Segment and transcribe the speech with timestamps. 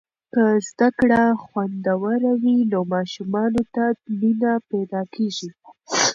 [0.33, 3.83] که زده کړه خوندوره وي، نو ماشومانو ته
[4.19, 5.49] مینه پیدا کیږي.